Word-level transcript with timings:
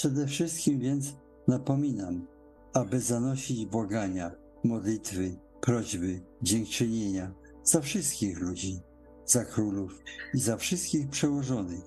Przede 0.00 0.26
wszystkim 0.26 0.78
więc 0.78 1.14
napominam, 1.48 2.26
aby 2.72 3.00
zanosić 3.00 3.66
błagania, 3.66 4.30
modlitwy, 4.64 5.36
prośby, 5.60 6.20
dziękczynienia 6.42 7.34
za 7.64 7.80
wszystkich 7.80 8.40
ludzi, 8.40 8.80
za 9.26 9.44
królów 9.44 10.02
i 10.34 10.38
za 10.38 10.56
wszystkich 10.56 11.08
przełożonych, 11.08 11.80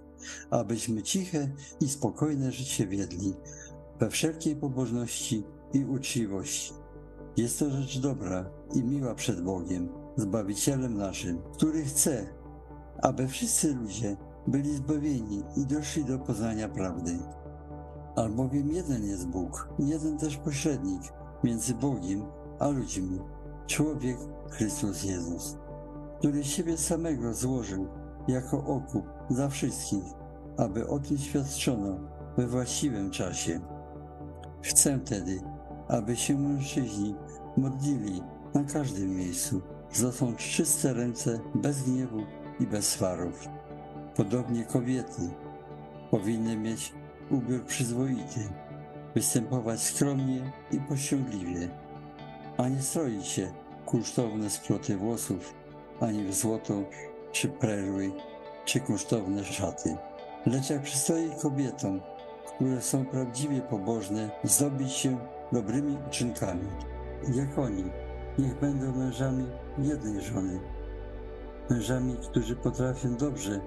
abyśmy 0.49 1.03
ciche 1.03 1.49
i 1.81 1.89
spokojne 1.89 2.51
życie 2.51 2.87
wiedli 2.87 3.33
we 3.99 4.09
wszelkiej 4.09 4.55
pobożności 4.55 5.43
i 5.73 5.85
uczciwości. 5.85 6.73
Jest 7.37 7.59
to 7.59 7.69
rzecz 7.69 7.99
dobra 7.99 8.49
i 8.75 8.83
miła 8.83 9.15
przed 9.15 9.41
Bogiem, 9.41 9.89
Zbawicielem 10.17 10.97
naszym, 10.97 11.41
który 11.53 11.85
chce, 11.85 12.25
aby 13.01 13.27
wszyscy 13.27 13.73
ludzie 13.73 14.17
byli 14.47 14.75
zbawieni 14.75 15.43
i 15.57 15.65
doszli 15.65 16.05
do 16.05 16.19
poznania 16.19 16.69
prawdy. 16.69 17.19
Albowiem 18.15 18.71
jeden 18.71 19.05
jest 19.05 19.27
Bóg, 19.27 19.69
jeden 19.79 20.17
też 20.17 20.37
pośrednik 20.37 21.01
między 21.43 21.73
Bogiem 21.73 22.25
a 22.59 22.67
ludźmi, 22.67 23.19
człowiek 23.67 24.17
Chrystus 24.49 25.03
Jezus, 25.03 25.57
który 26.19 26.43
siebie 26.43 26.77
samego 26.77 27.33
złożył 27.33 27.87
jako 28.27 28.57
okup 28.65 29.05
za 29.29 29.49
wszystkich, 29.49 30.03
aby 30.57 30.87
o 30.87 30.99
tym 30.99 31.17
świadczono 31.17 31.99
we 32.37 32.47
właściwym 32.47 33.11
czasie. 33.11 33.59
Chcę 34.61 34.99
tedy, 34.99 35.41
aby 35.87 36.15
się 36.15 36.37
mężczyźni 36.37 37.15
modlili 37.57 38.21
na 38.53 38.63
każdym 38.63 39.15
miejscu, 39.15 39.61
zasąc 39.93 40.37
czyste 40.37 40.93
ręce 40.93 41.39
bez 41.55 41.83
gniewu 41.83 42.19
i 42.59 42.67
bez 42.67 42.87
swarów. 42.87 43.47
Podobnie 44.15 44.65
kobiety 44.65 45.29
powinny 46.11 46.57
mieć 46.57 46.93
ubiór 47.33 47.65
przyzwoity, 47.65 48.49
występować 49.15 49.81
skromnie 49.81 50.51
i 50.71 50.79
pościągliwie, 50.79 51.69
a 52.57 52.67
nie 52.67 52.81
stroić 52.81 53.27
się 53.27 53.51
kosztowne 53.85 54.49
sploty 54.49 54.97
włosów, 54.97 55.53
ani 55.99 56.25
w 56.25 56.33
złoto, 56.33 56.73
czy 57.31 57.49
perły, 57.49 58.11
czy 58.65 58.79
kosztowne 58.79 59.43
szaty. 59.43 59.97
Lecz 60.45 60.69
jak 60.69 60.81
przystoi 60.81 61.31
kobietom, 61.41 62.01
które 62.55 62.81
są 62.81 63.05
prawdziwie 63.05 63.61
pobożne, 63.61 64.29
zdobić 64.43 64.91
się 64.91 65.17
dobrymi 65.51 65.97
uczynkami. 66.07 66.67
Jak 67.33 67.57
oni, 67.57 67.83
niech 68.39 68.59
będą 68.59 68.95
mężami 68.95 69.45
jednej 69.77 70.21
żony, 70.21 70.59
mężami, 71.69 72.17
którzy 72.29 72.55
potrafią 72.55 73.15
dobrze 73.15 73.59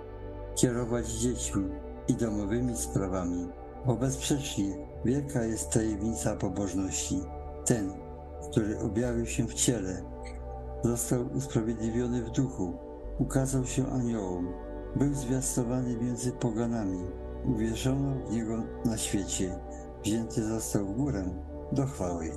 kierować 0.54 1.06
dziećmi 1.08 1.68
i 2.08 2.14
domowymi 2.14 2.76
sprawami, 2.76 3.48
bo 3.86 3.96
bezsprzecznie 3.96 4.76
wielka 5.04 5.44
jest 5.44 5.70
tajemnica 5.70 6.36
pobożności. 6.36 7.20
Ten, 7.64 7.92
który 8.50 8.80
objawił 8.80 9.26
się 9.26 9.46
w 9.46 9.54
ciele, 9.54 10.02
został 10.84 11.26
usprawiedliwiony 11.36 12.22
w 12.22 12.30
duchu, 12.30 12.72
ukazał 13.18 13.64
się 13.64 13.86
aniołom, 13.86 14.52
był 14.96 15.14
zwiastowany 15.14 15.96
między 15.96 16.32
poganami, 16.32 17.04
uwierzono 17.44 18.14
w 18.14 18.32
niego 18.32 18.62
na 18.84 18.96
świecie, 18.96 19.58
wzięty 20.04 20.44
został 20.48 20.86
w 20.86 20.96
górę 20.96 21.24
do 21.72 21.86
chwały. 21.86 22.30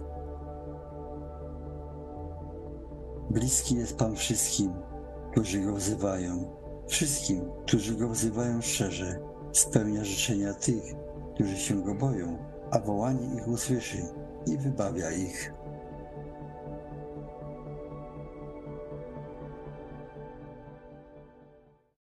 Bliski 3.30 3.76
jest 3.76 3.98
Pan 3.98 4.16
wszystkim, 4.16 4.74
którzy 5.32 5.60
go 5.60 5.74
wzywają, 5.76 6.46
wszystkim, 6.88 7.42
którzy 7.66 7.96
go 7.96 8.10
wzywają 8.10 8.62
szczerze, 8.62 9.20
spełnia 9.52 10.04
życzenia 10.04 10.54
tych, 10.54 10.84
którzy 11.40 11.58
się 11.58 11.84
go 11.84 11.96
boją, 11.96 12.38
a 12.72 12.80
wołanie 12.80 13.36
ich 13.36 13.48
usłyszy 13.48 13.98
i 14.48 14.58
wybawia 14.58 15.12
ich. 15.12 15.54